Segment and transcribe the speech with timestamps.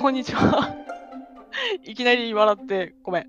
[0.00, 0.76] こんにちは。
[1.82, 3.26] いきなり笑ってごめん。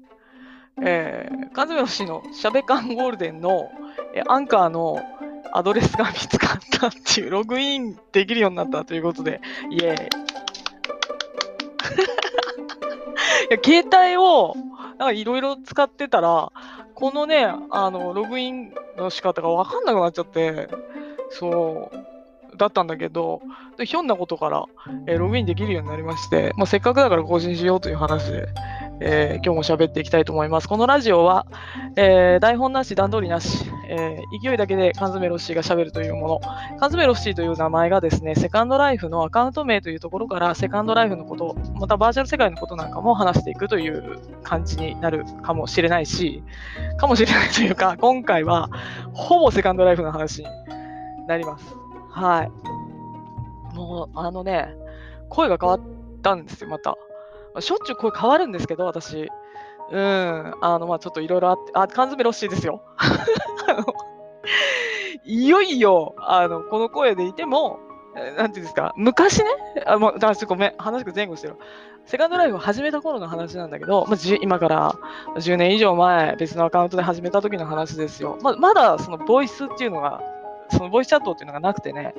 [0.83, 3.71] えー、缶詰の氏のしゃべカンゴールデンの、
[4.13, 5.01] えアンカーの
[5.51, 9.41] アドレスが見つかったっていう、ログインできるようになったということで、
[9.71, 10.09] イエーイ。
[13.49, 13.79] いや携
[14.11, 14.53] 帯を
[15.11, 16.51] いろいろ使ってたら、
[16.93, 20.69] このね、あの、ログインの仕方がわかんなくなっちゃって、
[21.31, 21.97] そう、
[22.59, 23.41] だったんだけど、
[23.83, 24.65] ひょんなことから、
[25.07, 28.47] えー、ログインできるようになりまして、まあ、せっかくだから更新しようという話で、
[29.01, 30.67] えー、今日も喋っていきたいと思います。
[30.67, 31.47] このラジオは、
[31.95, 36.39] えー、台本なし、段取りなし、えー、勢いだけで缶詰ロッシーが喋るというもの。
[36.41, 46.43] 缶詰ロッシーという名前がですね、セカンドライフのアカウント名というところから、セカンドライフのこと、またバーチャル世界のことなんかも話していくという感じになるかもしれないし、
[46.97, 48.69] かもしれないというか、今回は
[49.13, 50.47] ほぼセカンドライフの話に
[51.27, 51.78] なります。
[52.19, 53.75] はい。
[53.75, 54.75] もう、あのね、
[55.29, 55.81] 声が変わっ
[56.21, 56.97] たんですよ、また。
[57.61, 59.29] しょっちゅう声変わるんですけど、私。
[59.91, 62.83] うん、あの、まあちょっといろいろあって、あ、缶詰ロッシーですよ。
[65.23, 67.79] いよいよ、あの、この声でいても、
[68.37, 69.45] なんていうんですか、昔ね、
[69.85, 71.55] あ、もう、だちょっとごめん、話が前後してる。
[72.05, 74.95] セカンドライフを始めた頃の話なんだけど、まあ、今から
[75.35, 78.37] 10年以上前、別のアカウントで始めた時の話ですよ。
[78.41, 80.21] ままだそのボイスっていうのが、
[80.69, 82.13] そのボイスチャットっていうのがなくてね、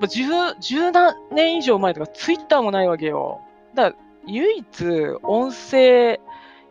[0.00, 3.40] まあ、10, 10何年以上前とかツイッターもないわけよ。
[3.74, 4.86] だから唯一
[5.22, 6.20] 音声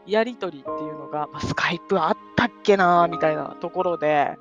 [0.05, 4.35] やり取りっていうのが、まあ、スカイプあったっけなみたいなところで、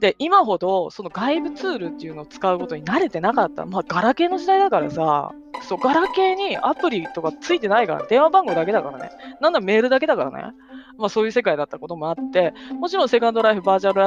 [0.00, 3.64] で、今ほどその外部ツールっていうのを使うことに慣れてなかった。
[3.64, 9.10] まあ、ガラケーの時代だからさ、そう、ガラケーにアプリとかついてないから、電話番号だけだからね。
[9.40, 10.54] なんだメールだけだからね。
[10.98, 14.00] まあ、そういう世界だったこともあって、もちろんセカンドライフ、バーチャル、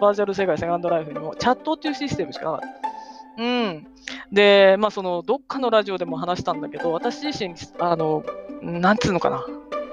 [0.00, 3.42] バーチャル世界、セカンドライフにもチャットっていうシステムしかなかった。
[3.42, 3.86] うん。
[4.32, 8.24] で、まあ、その、どっかのラジオでも話したんだけど、私自身、あの、
[8.62, 9.44] なんつうのかな。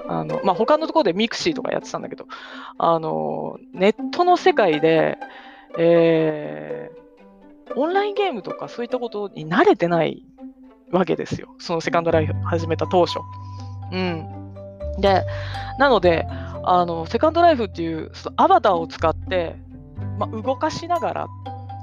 [0.06, 2.26] あの、まあ、他のところで mixi とかやってたんだけど、
[2.78, 5.18] あの、ネットの世界で、
[5.78, 10.24] えー、オンラインゲームとかそういったことに慣れてない
[10.90, 11.54] わけですよ。
[11.58, 13.18] そのセカンドライフ始めた当初。
[13.92, 14.54] うん。
[14.98, 15.24] で、
[15.78, 16.26] なので、
[16.64, 19.56] あの、セカンドライフっていうアバターを使って、
[20.18, 21.26] ま、動かしながら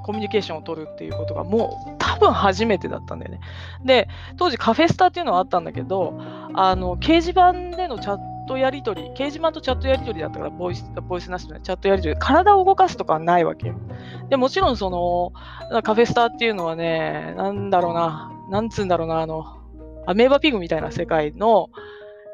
[0.02, 3.40] コミュニケーションを取るっていうことがもう多分初めてだったんだよね。
[3.84, 6.18] で、当時カフェスタっていうのはあったんだけど、
[6.54, 13.74] あの、掲示板でのチャットやり取り、掲示板とチャットやり取りだったから、ボイス、ボイスなしのチャットやり取り、体を動かすとかはないわけよ。
[14.28, 15.32] で、もちろんその、
[15.82, 19.44] カフェスターっていうのはね、なんだろうな、なんつうんだろうな、あの、
[20.06, 21.70] アメーバピグみたいな世界の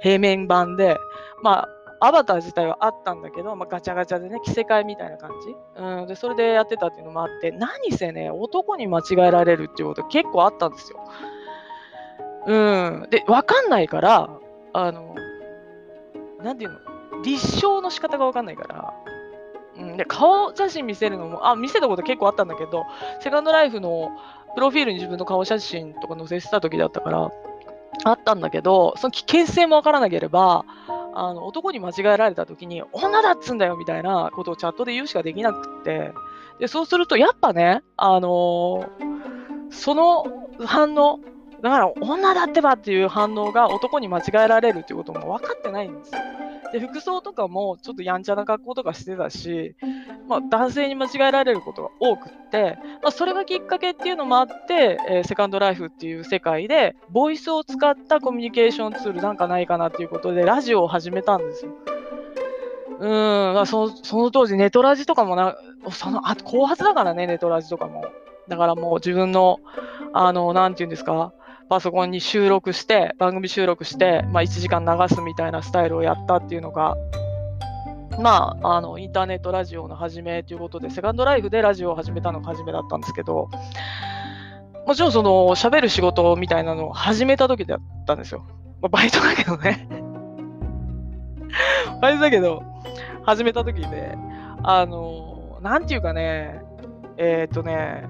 [0.01, 0.97] 平面版で、
[1.43, 1.69] まあ、
[2.01, 6.15] アバター自体はあったんだけど、まあ、ガチャガチャでね、着せ替えみたいな感じ、うん、で。
[6.15, 11.01] それでやってたっていうのもあって、何せね、男に間違えられるっていうこと結構あったんですよ。
[12.47, 13.07] うん。
[13.11, 14.31] で、わかんないから、
[14.73, 15.15] あの、
[16.43, 18.94] なんていうの、立証の仕方がわかんないから、
[19.76, 22.87] うん、で顔写真見せるのも、あ、見せたこと結構あったんだけど、
[23.21, 24.10] セカンドライフの
[24.54, 27.31] プロフィールに自分の顔写真とか載せてた時だったから、
[28.04, 30.65] あったんだけど、その危険性もわからなければ、
[31.15, 36.12] あの男に間違えられた時に女だっつんだよみたいなことをチャットで言うしかできなくって。
[36.60, 38.84] でそうするとやっぱね、あのー、
[39.70, 40.25] その
[40.65, 41.20] 反応
[41.63, 46.21] だから女だってばっていう反応が男に間違えられるっていうことも分かってないんですよ。
[46.73, 49.75] で服装とかもちょっとやんちゃな格好とかしてたし、
[50.29, 61.73] まあ、男性に間違えられることが多くって、まあ、それがきっかけっていうのもあって、えー、セカンドライフっていう世界でボイスを使ったコミュニケーションツールなんかないかなっていうことでラジオを始めたんですよ。
[63.01, 63.11] うん、
[63.55, 65.57] まあそその当時ネトラジとかもな、
[65.91, 68.05] そのあ後発だからね、ネトラジとかも。
[68.49, 69.61] だからもう自分の、
[70.13, 71.33] あの、なんていうんですか、
[71.69, 76.97] パソコンに収録して、番組収録して、まあ、1時間流すみたいなスタイルをやったっていうのが、
[78.19, 83.49] まあ、あのインターネットラジオの始めということで、セカンドライフでラジオを始めたのが初めだったんですけど、
[84.87, 88.47] もちろんその喋る仕事みたいなのを始めた時だったんですよ。
[88.81, 89.88] まあ、バイトだけどね
[92.00, 92.62] バイトだけど、
[93.25, 94.17] 始めた時で、
[94.62, 96.62] あの、なんていうかね、
[97.19, 98.09] えー、っとね、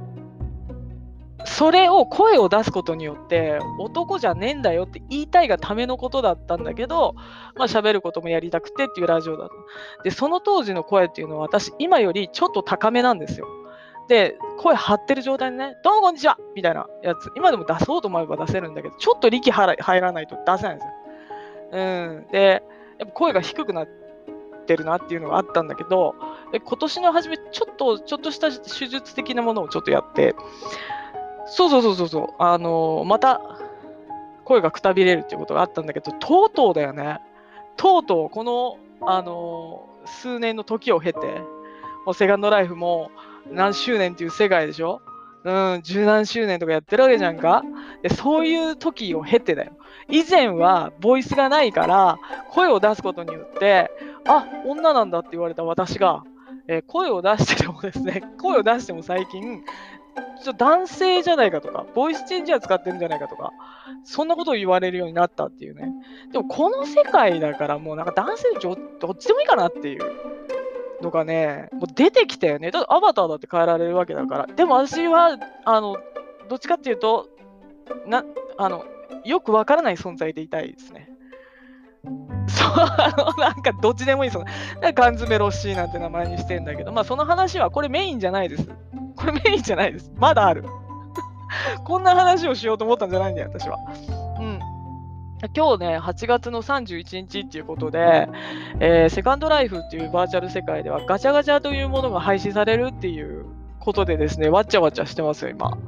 [1.44, 7.14] それを声を出すことによって男じゃねえんだよって言いたいがためのことだったんだけど、
[7.56, 9.48] まあ喋ることもやりたくてっていうラジオだっ
[9.96, 10.02] た。
[10.02, 13.46] で、その当時の声っていうのは私今よりちょっと高めなんですよ。
[14.08, 20.92] で、声張ってる状態でね、どうもこんにちはみたいなやつ、今でも出そうと思えば出せるんだけど、ちょっと力入らないと出せないんですよ。
[21.72, 22.26] うん。
[22.32, 22.62] で、
[22.98, 23.88] やっぱ声が低くなっ
[24.66, 26.14] てるなっていうのがあったんだけど、
[26.52, 30.34] 今年の初め、ちょっと、ちょっとした手術的なものをちょっとやって、
[31.50, 33.40] そうそうそうそうそう、あのー、また
[34.44, 37.20] 声がくたびれるっていうことがあったんだけど、とうとうだよね。
[37.76, 41.18] とうとう、この、あのー、数年の時を経て、
[42.06, 43.10] もうセカンドライフも
[43.52, 45.00] 何周年っていう世界でしょ？
[45.44, 47.62] うん、十何周年とかやってるわけじゃんか
[48.02, 49.72] でそういう時を経てだよ。
[50.08, 52.18] 以前はボイスがないから
[52.50, 53.90] 声を出すことによって
[54.26, 56.24] あ女なんだって言われた私が、
[56.66, 59.62] えー、声を出しててもですね声を出しても最近
[60.42, 63.52] ちょ男性じゃないかとかボイスチェンジャー使ってるんじゃないかとか
[64.04, 65.92] そんなことを言われるようになったっていうね
[66.32, 68.72] でもこの世界だからもうなんか男性ど
[69.10, 70.38] っちでもいいかなっていう
[71.02, 72.70] のがね、もう出てきたよね。
[72.70, 74.46] だアバターだって変えられるわけだから。
[74.46, 75.96] でも私は、あの、
[76.48, 77.28] どっちかっていうと、
[78.06, 78.24] な、
[78.56, 78.84] あの、
[79.24, 81.10] よくわからない存在でいたいですね。
[82.48, 84.46] そう、あの、なんかどっちでもいいその、
[84.94, 88.68] 缶詰ロッシーなんて名前にしてんだけど、まあその話はこれメインじゃないです。
[89.18, 90.12] これメインじゃないです。
[90.16, 90.64] まだある。
[91.84, 93.78] こんな話をしようと思ったんじゃないんだよ、私は。
[94.38, 94.60] うん。
[95.54, 98.28] 今日ね、8月の31日っていうことで、
[98.80, 103.46] えー、セカンドライフっていうバーチャル世界ではガチャガチャというものが廃止されるっていう
[103.78, 105.78] ことでですね、わっちゃわちゃしてますよ、今。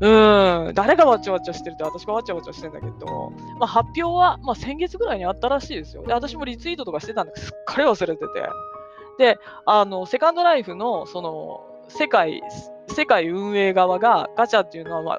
[0.00, 6.02] うん、誰がわっちゃわちゃしてるって私がわっちゃわちゃしてんだけど、まあ、発表は、まあ、先月ぐらいにあったらしいですよ。
[6.04, 8.28] で、私もリツイートとかしてたんだけど、すっかり忘れてて。
[9.18, 12.42] で、あの、セカンドライフの、その、世界、
[12.88, 15.12] 世界運営側がガチャっていうのは、ま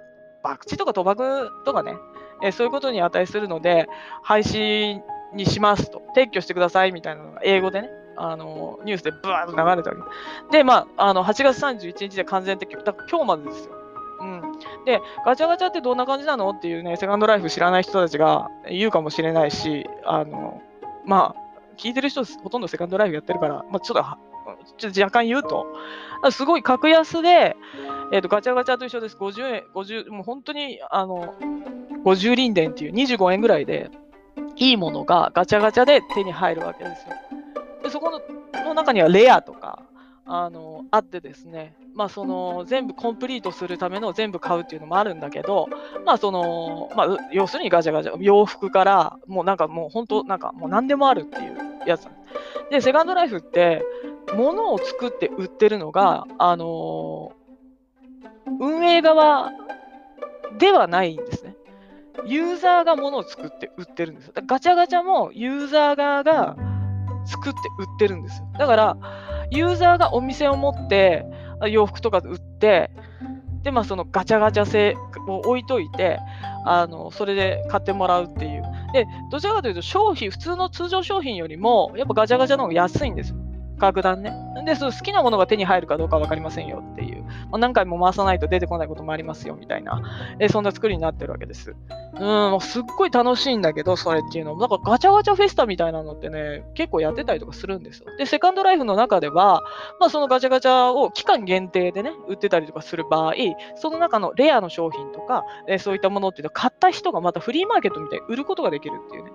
[0.43, 1.93] あ、博打とか賭博とかね、
[2.41, 3.87] えそういうことに値するので、
[4.21, 5.01] 廃止
[5.33, 10.07] にしますと、撤去してくださいみたいなのが英語でね、あのニュースでブワーッと流れたわ
[10.51, 10.57] け。
[10.57, 13.73] で、まあ、あの8月31日で完全撤去、だから今日までですよ。
[14.21, 14.41] うん、
[14.85, 20.61] で、ガチャガチャってどんな感じなのっていうね、セカンドライフ知らない人たちが言うかもしれないし、あの
[21.05, 21.43] まあ、
[21.77, 24.05] 聞いてる人ほとんどセカンドライフやってるから、まあ、ちょっと
[24.77, 25.65] ちょっと若干言うと、
[26.31, 27.55] すごい格安で、
[28.11, 29.17] えーと、ガチャガチャと一緒です。
[29.17, 31.35] 50円、50、もう本当に、あの、
[32.05, 33.89] 50輪電っていう25円ぐらいで、
[34.55, 37.15] いいものがガチャガチャで手に入るわけですよ。
[37.83, 38.21] で、そこの
[38.63, 39.83] の中にはレアとか、
[40.25, 45.67] あの、あってですね、まあその、全部コンプリートするための全部買うっていうのもあるんだけど、
[46.05, 52.07] まあその、まあ要するにガチャガチャ、洋服から、もうなんかもう本当、なんかもう何でもあるっていうやつ
[52.71, 53.83] で、セカンドライフって、
[54.35, 59.51] 物を作って売ってるのが、あのー、運営側
[60.57, 61.55] ではないんですね。
[62.25, 64.31] ユーザーが物を作って売ってるんです。
[64.45, 66.55] ガチャガチャもユーザー側が
[67.25, 68.47] 作って売ってるんですよ。
[68.57, 68.97] だから、
[69.49, 71.25] ユーザーがお店を持って
[71.69, 72.91] 洋服とか売って、
[73.63, 74.95] で、まあ、そのガチャガチャ性
[75.27, 76.19] を置いといて、
[76.65, 78.63] あのそれで買ってもらうっていう。
[78.93, 83.37] で、どちらかというと商品、普通の通常商品よりも、やっぱガチャガチャの方が安いんですよ。
[83.83, 84.33] 格段ね。
[84.65, 87.23] で、その好きなものが手に入るかどうか分かりませんよっていう。
[87.23, 90.01] まあ、何回も回さないと出てこないこともありますよみたいな、
[90.39, 91.75] えそんな作りになってるわけです。
[92.15, 94.61] うん、もうすっごい楽しいんだけど、それっていうのも。
[94.61, 98.05] なんかガチャガチャフェスタみたいなのってね、結構やってたりとかするんですよ。
[98.17, 99.63] で、セカンドライフの中では、
[99.99, 103.33] まあ、そのガチャガチャを期間限定でね、売ってたりとかする場合、
[103.75, 109.31] その中のレアの商品とか、えそういったものっていうのは買った人がまたフリーマーケットみたいに売ることができるっていうね。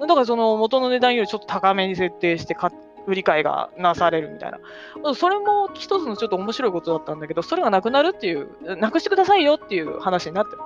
[0.00, 5.14] だからその元の値段よりちょっと高めに設定して買って売り買いがなされるみたいな。
[5.14, 10.58] それも一つのちょっと面白いことだったんだけど、それがなくなるっていう、なくしてくださいよっていう話になってる。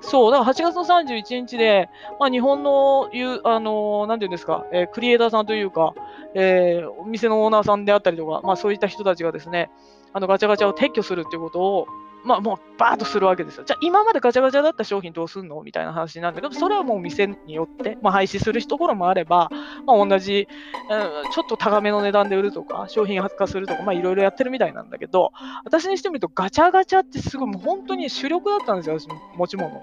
[0.00, 3.10] そう、だから8月の31日で、まあ、日本の、
[3.44, 5.94] あのなんていうんですか、えー、クリエイターさんというか、
[6.34, 9.70] えー、お店のオーナーさんであったりとか、まあ、そういった人たちがですね、
[10.12, 11.86] あのガチャガチャを撤去するっていうことを、
[12.24, 13.64] まあもうバーッとするわけですよ。
[13.64, 19.50] じゃあ今までガチャガチャだった商品どうすんのみたいな話なんだけど、それはもう店によって、まあ、廃止するところもあれば、
[19.86, 20.48] まあ、同じ、
[20.90, 25.32] うん、ちょっと高めの値段で売るとか、商品発火するとか、まあいろいろやってるみたいなんだけど、
[25.64, 29.82] 私にしてみるとガチャガチャってすごいもう本当に主力だったんですよ、私持ち物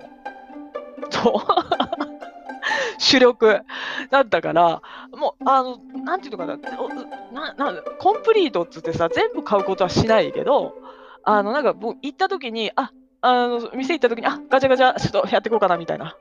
[1.10, 1.34] そう。
[2.98, 3.62] 主力
[4.10, 4.82] だったから、
[5.12, 6.58] もう、あの、なんていうのかな、
[7.56, 10.76] ななコンプリートっつってさ、全部買うことはしないけど、
[11.24, 16.16] あの、なんか、僕、行った時に、あ、あの、店行った時に、あ、ガチャガチャ、ちょっとやっていこうかな、みたいな。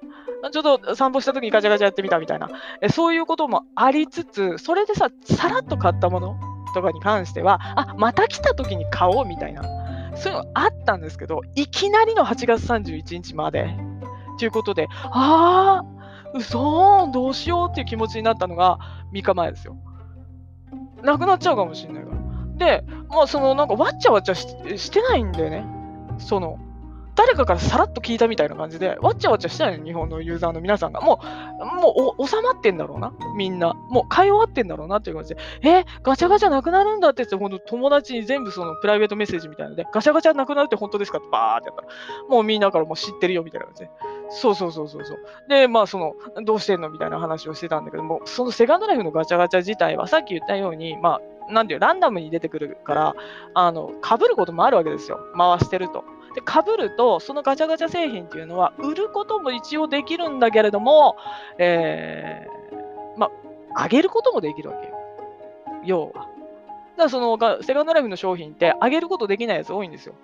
[0.52, 2.49] ちょっと散歩した時にガチャガチャやってみた、みたいな。
[2.80, 6.37] えそういうこともありつつ、それでさ、さらっと買ったもの
[6.75, 9.62] とかに関しては、あ、また来た時に買おう、みたいな。
[10.16, 13.75] そういうのあったんですけど、いきなりの8月31日まで、
[14.38, 18.78] ということで、あー、うそーん、どうしようっていう気持ちになったのが
[19.12, 19.76] 3日前ですよ。
[21.02, 22.20] なくなっちゃうかもしれないから。
[22.61, 25.64] で、まあ、その、なんか、わっちゃわちゃしてないんだよね。
[26.19, 26.59] その、
[27.21, 31.03] 誰かからさらっと聞いたみたいな感じで、わっちゃわちゃしたよね、日本のユーザーの皆さんが。
[31.03, 31.21] も
[31.61, 33.75] う、もう収まってんだろうな、みんな。
[33.91, 41.89] もう買い終わってんだろうなっていう感じで、えガチャガチャなくなるんだって言って、ほんと友達に全部そのプライベートメッセージみたいなので、ガチャガチャなくなるって本当ですかってバーってやったら、
[42.27, 43.91] もうみんなからもう知ってるよみたいな感じで。
[44.31, 45.19] そうそうそうそうそう。
[45.50, 53.15] で、まあその、どうしてんのみたいな話をしてたんだけども、そのセカンドライフのガチャガチャ自体は、さっき言ったように、まあ、なんていうランダムに出てくるから、
[53.53, 55.19] あの、被ることもあるわけですよ。
[55.37, 56.05] 回してると。
[56.34, 61.16] で、被ると、そのガチャガチャ製品っていうのは、売ることも一応できるんだけれども、
[61.58, 63.30] えー、ま
[63.75, 64.94] あ、げることもできるわけよ。
[65.84, 66.12] 要は。
[66.12, 66.28] だか
[66.96, 70.14] らその、セカンドライフの商品って、上げることできないやつ多いんですよ。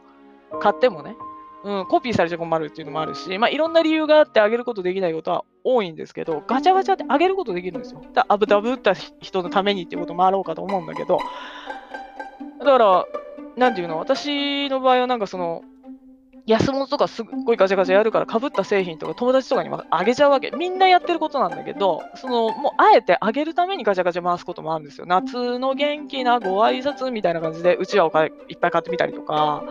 [0.61, 1.17] 買ってもね。
[1.65, 8.03] うん、コピーされちゃ困るっていうのもあるし、まあ、いろんな理由があって上げることできないことは多いんですけど、ガチャガチャって上げることできるんですよ。
[8.15, 11.19] だアブダブった人のためにっていうこともあろうかと思うんだけど、
[12.61, 13.07] だから、
[13.57, 15.63] なんていうの、私の場合はなんかその、
[16.47, 20.53] 安物とかすっごいガチャガチャやるからかぶった製品とか友達とかにあげちゃうわけ。
[20.57, 25.07] みんなやってることなんだけど、そのもうあえてあげるためにガチャガチャ回すこともあるんですよ。
[25.07, 29.65] 夏の元気なご挨拶みたいな感じでうちわをいっぱい買ってみたりとか、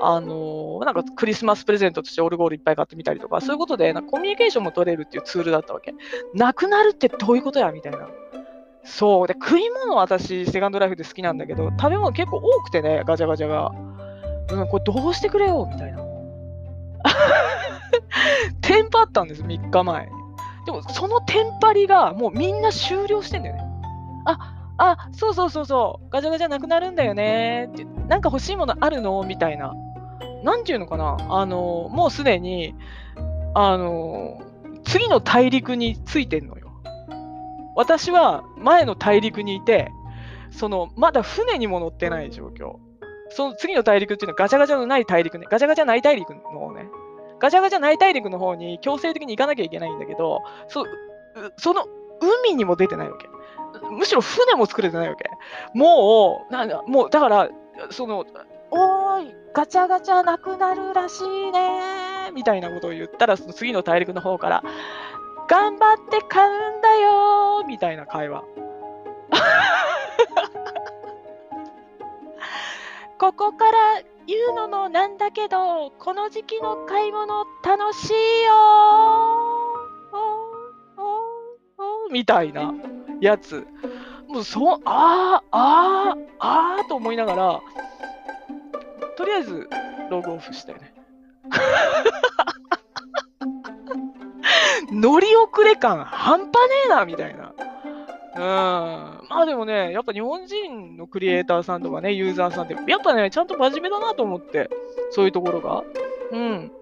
[0.00, 5.92] あの、なんかクリスマスプレゼントとしてオルゴールいっぱい買ってみたりとか、そういうことでなんかコミュニケーションも取れるっていうツールだったわけ。
[6.34, 8.08] なくなるってどういうことやみたいな。
[8.84, 9.26] そう。
[9.26, 13.70] で、食い物私、セカンドライフで好きなんだけど、食べ物結構多くてね、ガチャガチャが。
[14.50, 16.11] うん、これどうしてくれよみたいな。
[18.60, 20.08] テンパったんです、3日前
[20.66, 23.62] でも、そのテンパりがもうみんな終了してんだよね。
[24.24, 29.22] あ、あ、そうそうそうそう、ガチャガチャなくなるんだよねって、なんか欲しいものあるの？
[29.24, 29.74] みたいな。
[30.44, 32.74] なんていうのかな、あの、もうすでに、
[33.54, 34.40] あの、
[34.84, 36.72] 次の大陸についてんのよ。
[37.76, 39.90] 私は前の大陸にいて、
[40.50, 42.76] その、まだ船にも乗ってない状況。
[43.34, 45.46] その次の大陸っていうのはガチャガチャのない大陸ね。
[45.50, 46.86] ガチャガチャない大陸の方ね。
[47.38, 50.84] ガチャガチャない大陸の方に強制的に行かなきゃいけないんだけど、そ
[51.56, 51.86] その
[52.20, 53.28] 海にも出てないわけ。
[53.90, 55.28] むしろ船も作れてないわけ。
[55.74, 57.48] もう、なんだ、もう、だから、
[57.90, 58.24] その、
[58.70, 64.62] おーい、ガチャガチャなくなるらしいねみたいなことを言ったら、その次の大陸の方から、
[65.48, 68.44] 頑張って買うんだよみたいな会話。
[73.22, 78.50] ここから言うのもなんだけど、この時期の買い物楽しいよ
[82.10, 82.74] みたいな
[83.20, 83.64] やつ。
[84.26, 87.60] もうそ、ああ、ああ、ああと思いながら、
[89.16, 89.70] とりあえず
[90.10, 90.92] ログオフしたよね。
[94.90, 96.52] 乗り遅れ感半端ね
[96.86, 97.54] えなみたいな。
[98.34, 98.40] う
[99.10, 99.11] ん。
[99.34, 104.68] まあでもね、やっぱ日本人のクリエイターさんとかね、ユーザーさんって、やっぱね、ちゃんと真面目だなと思って、
[105.10, 105.82] そういうところが。
[106.32, 106.72] うん。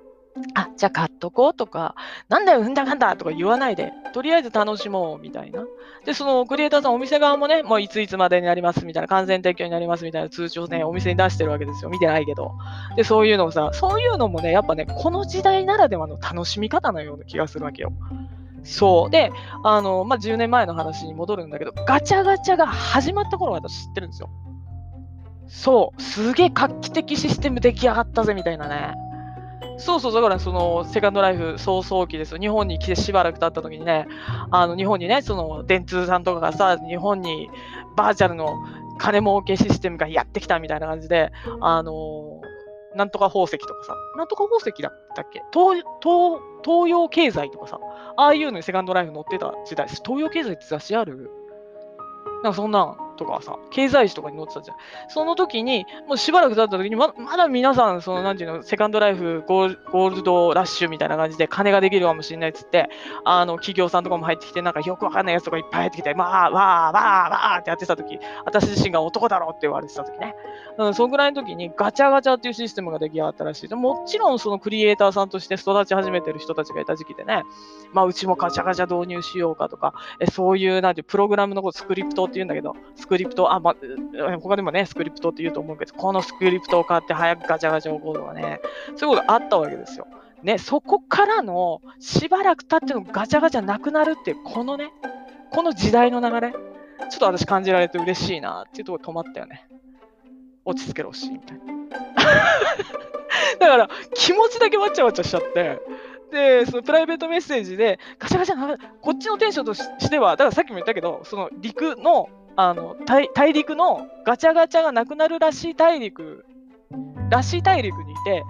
[0.54, 1.94] あ、じゃあ買っとこうとか、
[2.28, 5.64] なんだよ、うんだかんだとか言わないで、とりあえず楽しもうみたいな。
[6.04, 11.90] で、そのクリエイターさん、お店側もね、もういついつまでになりますみたいな、完全撤去になりますみたいな通知をね、お店に出してるわけですよ。
[11.90, 12.52] 見てないけど。
[12.96, 17.92] で、そういうのをさ、そういうのもね、やっぱね、この時代ならではの楽しみ方のような気がするわけよ。
[18.70, 19.10] そう。
[19.10, 19.32] で、
[19.64, 24.28] あの、まあ、10年前の話に戻るんだけど、ガチャガチャが始まった頃私知ってるんですよ。
[25.48, 26.02] そう。
[26.02, 28.94] すげえ画期的システム出来上がったぜ、みたいなね。
[29.78, 32.38] そうそう、だからその、セカンドライフ早々期ですよ。
[32.38, 34.06] 日本に来てしばらく経った時にね、
[34.50, 37.48] あの、日本にね、その、電通さんとかがさ、日本に
[37.96, 38.54] バーチャルの
[38.98, 42.40] 金儲けシステムがやってきたみたいな感じで、あの
[42.94, 45.42] なんとか宝石とかさ、なんとか宝石だったっけ？
[45.52, 47.78] 東東東洋経済とかさ、
[48.16, 51.30] ああいうのにセカンドライフ載ってた時代、東洋経済って雑誌ある？
[52.42, 54.76] なんかそんなとかさ、経済誌とかに載ってたじゃん。
[55.08, 62.88] その時に、もうしばらく経った時にま、まだ皆さん、その、なんていうの、セカンドライフゴールドラッシュみたいな感じで金ができるかもしれないっつって、
[63.24, 70.34] あの、企業さんとかも入ってきて、なんかよくわかんないやつとかいっぱい入ってきて、まあ、わー、わー、わーってやってた時、私自身が男だろうって言われてた時ね。
[70.78, 73.68] うん、そのぐらいの時にガチャガチャっていうシステムが出来上がったらしい。
[73.68, 77.42] でもちろんそのクリエイターさんとして育ち始めてる人たちがいた時期でね、
[77.92, 83.74] まあ、うちもガチャガチャ導入しようかとか、えそういう、なんて、プログラムのことスクリプトって言うんだけど、スクリプト、あ、ま、
[84.40, 88.60] 他でもね、スクリプトって言うと思うけど、このスクリプトを買って早くガチャガチャ起こるとかね、
[88.94, 90.06] そういうことがあったわけですよ。
[90.44, 94.92] ね、そこからのしばらく経ってのガチャガチャなくなるっていう、このね、
[95.50, 96.58] この時代の流れ、ちょ
[97.16, 99.66] っと私感じられて嬉しいなっていうところ止まったよね。
[100.64, 101.64] 落ち着けろし、みたいな。
[103.58, 105.80] だから、気持ちだけわちゃわちゃしちゃって、
[106.30, 116.44] で、そのプライベートメッセージで、ガチャガチャ、こっちのテンションとしては、だからさっきも言ったけど、その陸の、あの大大陸のガチャガチャがなくなるらしい大陸、
[117.30, 118.42] らしい大陸にいて、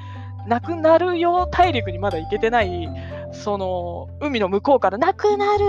[0.46, 2.88] なくなるよ大陸にまだ行けてない
[3.32, 5.64] その海の向こうからなくなる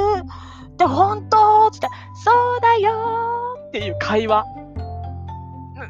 [0.68, 1.88] って本当っつって
[2.24, 4.46] そうだよっていう会話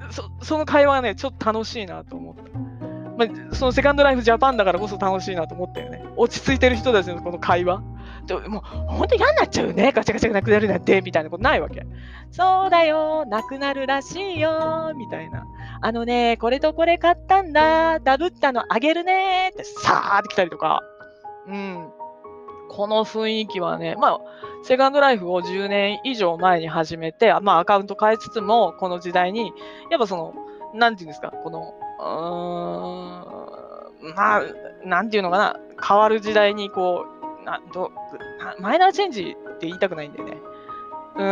[0.09, 2.51] そその会話がねちょっと楽しいなと思って。
[3.17, 6.03] まあ、そのセカンドライフジャパンだからこそ楽しいなと思ったよね。
[6.15, 7.83] 落ち着いてる人たちのこの会話。
[8.25, 9.91] でもう本当嫌になっちゃうね。
[9.91, 11.85] ガチャガチャがなくなるなんて、みたいなことないわけ。
[12.31, 15.45] そうだよ、なくなるらしいよ、みたいな。
[15.81, 20.81] あのね、これとこれ買ったんだ、ダブったのあげるねってさーって来たりとか。
[21.47, 21.89] うん。
[22.69, 24.19] この雰囲気はね、まあ、
[24.63, 29.51] セカンドライフを10年以上前に始めて、まあ、アカウント変えつつも、この時代に、
[29.89, 30.33] やっぱその、
[30.73, 34.41] なんていうんですか、この、うーん、まあ、
[34.85, 37.91] なんていうのかな、変わる時代にこう、など
[38.59, 40.37] マイナーチェンジって言いたくないんだよね。
[41.15, 41.25] うん。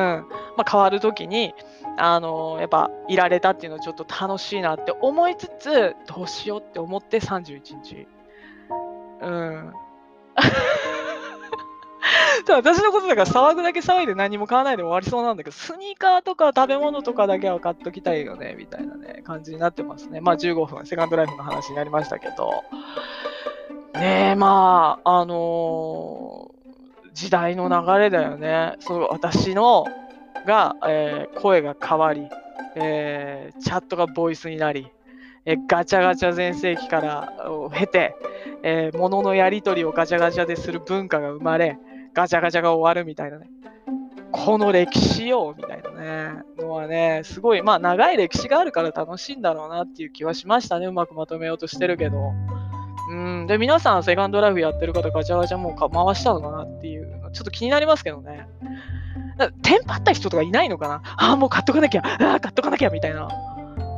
[0.58, 1.54] まあ、変わるときに、
[1.98, 8.08] あのー、やっぱ、いられたっていうのはちょっと楽しいなって思いつつ、どうしようって思って31日。
[9.22, 9.74] うん。
[12.50, 20.20] 私のことだから騒ぐだけ騒いで何も買わないで終わりそうなんだけど、スニーカーとか食べ物とかだけは買っときたいよね、みたいなね、感じになってますね。
[20.20, 22.64] まあ15分、セカンドライフの話になりましたけど、
[24.00, 28.76] ねえ、まあ、あのー、時代の流れだよね。
[28.80, 29.86] そう、私の、
[30.46, 32.30] が、えー、声が変わり、
[32.76, 34.90] えー、チャットがボイスになり、
[35.46, 38.16] えガチャガチャ全盛期からを経て、
[38.64, 41.78] えー、物のやり取りをガチャガチャでする文化が生まれ、
[42.14, 43.50] ガチャガチャが終わるみたいなね。
[44.32, 50.86] この歴史をみたいなね、のはね、すごい、まあ長い歴史があるから楽しいんだろうなっていう気はしましたね。
[50.86, 52.34] うまくまとめようとしてるけど。
[53.10, 53.48] うん。
[53.48, 58.48] で、皆さん、セカンドライフやってる方、ガチャガチャもうか回したのかなっていう、ちょっと気になりますけどね。
[59.64, 61.02] テンパった人とかいないのかな？
[61.18, 63.30] ああ、もう買っとかなきゃ、ああ、買っとかなきゃみたいな。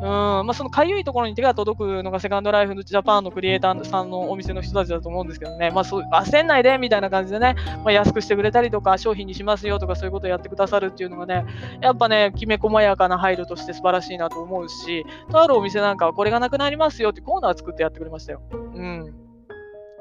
[0.02, 11.46] うんまあ、そのかゆいところに手が届くのがセカンドライフのジャパンのクリエイターさんのお店の人たちだと思うんですけどね、まあ、そう焦んないでみたいな感じでね、まあ、安くしてくれたりとか、商品にしますよとか、そういうことをやってくださるっていうのがね、
[11.82, 18.42] やっぱね、きめ細やかな配慮として素晴らしいなと思うし、とあるお店なんかはこれがなくなりますよってコーナー作ってやってくれましたよ。
[18.52, 19.21] うん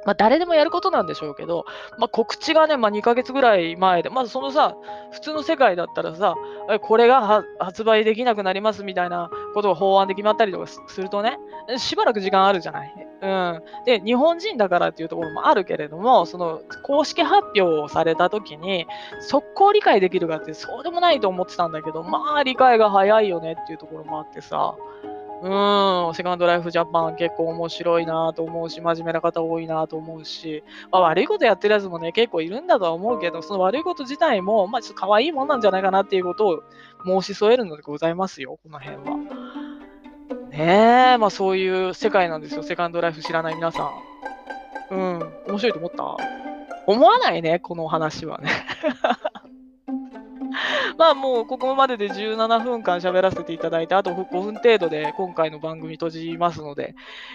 [0.07, 1.66] まあ、誰でもやることなんでしょうけど、
[1.98, 4.74] まあ、告知がね、まあ、2ヶ月ぐらい前で、まずそのさ、
[5.12, 6.37] 普通の世界だったらさ、
[6.83, 11.38] これが発売できなくなりますみたいなことが法案で決まったりとかするとね、
[11.77, 12.94] しばらく時間あるじゃない？
[13.22, 13.62] うん。
[13.85, 18.87] で、日本人だからっていうところもあるけれども、その公式発表をされた時に、
[19.20, 24.74] 速攻理解できるかってそうでもないと思ってたんだけど、まあ理解が早いよねっていうところもあってさ、
[25.42, 36.62] うん、セカンドライフジャパン結構面白いなと思うし、真面目な方多いなと思うし、まあ、悪いことやってるやつもね、結構いるんだとは思うけど、その悪いこと自体も、まあ、ちょっと可愛いもんなんじゃないかなっていうことを
[37.22, 39.16] 申し添えるのでございますよ、この辺は。
[40.50, 43.90] ねえ、まあそういう世界なんですよ、セカンドライフ知らない皆さん。
[44.90, 46.16] うん、面白いと思った？
[46.87, 48.50] 思わないね、この話はね。
[50.98, 56.94] まあもうここまでで17分間喋らせていただいて、あと5分程度で今回の番組閉じますので、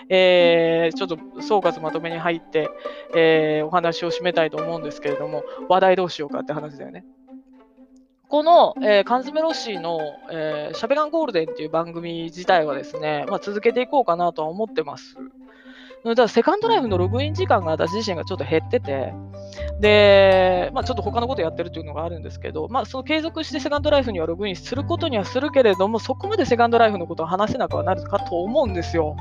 [0.10, 2.70] えー、ちょっと総括まとめに入って、
[3.16, 7.06] えー、お話を締めたいと思うんですけれども、話題どうしようかって話だよね。
[8.28, 10.00] この、えー、缶詰ロッシーの、
[10.32, 15.16] えー、しゃべらんゴールデンっていう番組自体はですね、まあ、続けていこうかなとは思ってます。
[16.06, 19.12] ただセカンドライフのログイン時間が私自身がちょっと減ってて、
[19.80, 29.16] で、まあ、ちょっと他のことやってるっていうのがあるんですけど、まあ、その継続してセカンドライフにはログインすることにはするけれども、そこまでセカンドライフのことを話せなくはなるかと思うんですよ。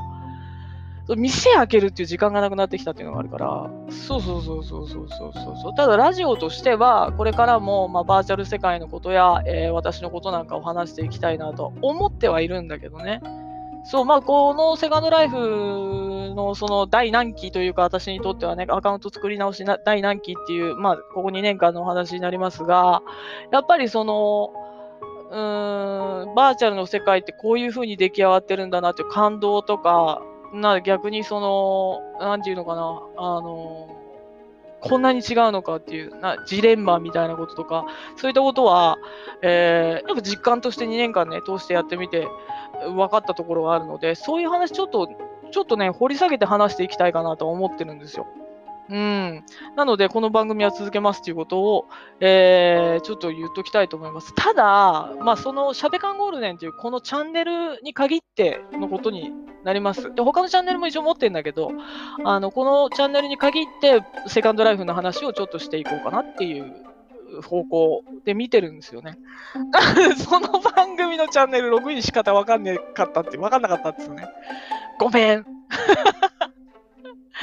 [1.16, 13.20] 店開けるっていう時間がなくなってきたっていうのがあるから、そうそうそうそうそうそうそうただラジオとしては、これからも、まあ、バーチャル世界のことや、えー、私のことなんかを話していきたいなと思ってはいるんだけどね。
[13.84, 23.02] そう、まあ、このセカンドライフのその第何期というか、私にとってはね、アカウント作り直しな第何期っていう、まあ、ここ2年間のお話になりますが、
[23.52, 24.52] やっぱりその、
[25.30, 30.22] うーん、バーチャルの世界ってこういう風に出来上がってるんだなっていう感動とか、
[30.54, 34.03] な逆にその、なんていうのかな、あの、
[34.84, 38.98] こんなに違うのかっていうなジレンマみたいなこととか、そういったことは、
[39.42, 42.28] えー、やっぱ実感として2年間ね、通してやってみて
[42.86, 45.08] 分かったところがあるので、そういう話ちょっと、
[45.50, 48.26] ちょっとね、掘り下げて話していきたいかなと思ってるんですよ。
[48.90, 49.44] うん。
[49.76, 51.88] なので、この番組は続けますということを、
[52.20, 54.34] えー、ちょっと言っときたいと思います。
[54.34, 59.32] ただ、まあ、その、しゃべかんゴールデンというこのチャンネルに限ってのことに
[59.64, 60.14] なります。
[60.14, 61.70] で、他のチャンネルも一応持ってるんだけど、
[62.24, 66.84] あの、このチャンネルに限って、セカンドライフの話をちょっとしていこうかなっていう
[67.42, 69.18] 方向で見てるんですよね。
[70.18, 74.28] その番組のチャンネルログイン仕方わかんねかったって、わかんなかったっつうね。
[74.98, 75.46] ごめん。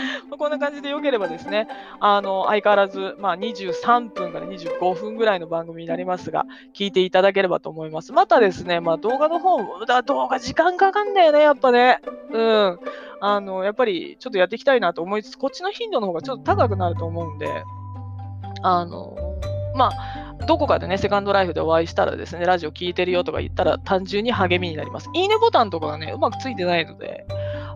[0.29, 1.67] まこんな感じでよければですね、
[1.99, 8.13] あの、相変わらず、まあ、23分から25分ぐらいの番組になりますが、聞いていただければと思います。
[8.13, 11.99] またですね、まあ、動画の方も、だ動画時間かかんだよね、やっぱね。
[12.31, 12.79] うん。
[13.19, 17.63] あの、やっぱり、ちょっとやっていきたいなと思いつつ、こっちの頻度の方がちょっと高くなると思うんで、
[18.63, 19.15] あの、
[19.75, 25.09] まあ、どこかでね、セカンドライフでお会いしたらですね、ラジオ聞いてるよとか言ったら単純に励みになります。
[25.13, 27.25] いいねボタンとかがね、うまくついてないので、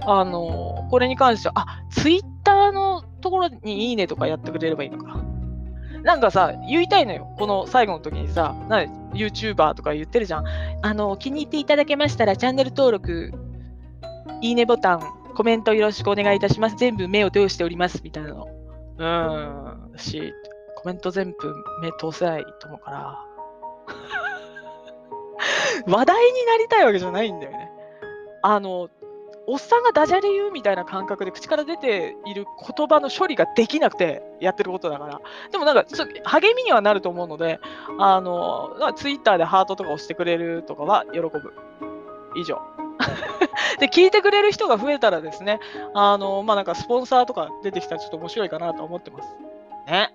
[0.05, 5.23] あの、これに関しては、あ、ツイッターのところにいいねとかやってくれればいいのか。
[6.03, 7.33] なんかさ、言いたいのよ。
[7.39, 8.81] この最後の時にさ、な
[9.13, 10.45] YouTuber とか言ってるじゃん。
[10.83, 13.33] あの、気に入っていただけましたら、チャンネル登録、
[14.41, 15.01] いいねボタン、
[15.35, 16.75] コメントよろしくお願いいたします。
[16.75, 18.01] 全部目を通しております。
[18.03, 18.47] みたいなの。
[18.97, 19.97] うーん。
[19.97, 20.31] し、
[20.75, 23.19] コメント全部目通せないと思うから。
[25.91, 27.71] 話題になりたいわけじゃないんだよね。
[28.43, 28.89] あの、
[29.47, 35.21] おっさんがダジャレ言うみたいな感覚で口から出ている言葉の処理ができなくてやってることだから。
[35.51, 37.59] でもなんか、ちょっと励みにはなると思うので、
[37.99, 41.53] あの、ツイッターでハートとか押してくれるとかは喜ぶ。
[42.35, 42.61] 以上。
[43.79, 45.59] で、聞いてくれる人が増えたらですね、
[45.93, 49.29] あの、まあ、なんかスポンサーとか出てきたらちょっと面白いかなと思ってます。
[49.87, 50.13] ね。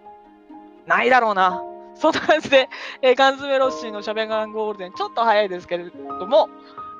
[0.86, 1.62] ないだろうな。
[1.94, 2.68] そんな感じで、
[3.02, 6.48] えー、缶詰ロッシーのしゃべガンゴールデン、ちょっと早いですけれども、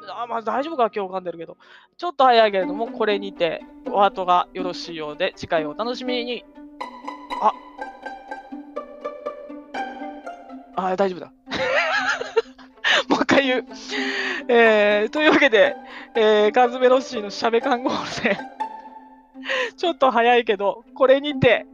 [0.08, 1.56] あまあ大丈夫か今日噛んでるけど、
[1.96, 6.44] ちょっと早いけれども、これにてお後がよろしいようで、次回をお楽しみに。
[10.80, 11.26] ああ、大丈夫だ。
[13.08, 13.66] もう一回言う。
[14.48, 15.76] えー、というわけで、
[16.14, 21.66] えー、缶詰ロッシーのしゃべカンゴールデン、ちょっと早いけど、これにて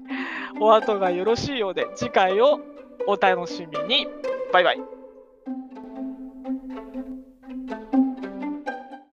[0.60, 2.60] お後がよろしいようで、次回を
[3.06, 4.08] お楽しみに。
[4.52, 4.80] バイバイ。